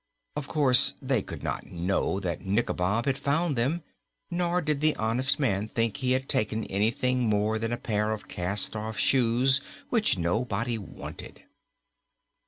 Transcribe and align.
Of 0.35 0.47
course, 0.47 0.95
they 0.99 1.21
could 1.21 1.43
not 1.43 1.67
know 1.67 2.19
that 2.21 2.41
Nikobob 2.41 3.05
had 3.05 3.19
found 3.19 3.55
them, 3.55 3.83
nor 4.31 4.59
did 4.59 4.81
the 4.81 4.95
honest 4.95 5.37
man 5.39 5.67
think 5.67 5.97
he 5.97 6.13
had 6.13 6.27
taken 6.27 6.63
anything 6.63 7.29
more 7.29 7.59
than 7.59 7.71
a 7.71 7.77
pair 7.77 8.09
of 8.11 8.27
cast 8.27 8.75
off 8.75 8.97
shoes 8.97 9.61
which 9.89 10.17
nobody 10.17 10.79
wanted. 10.79 11.43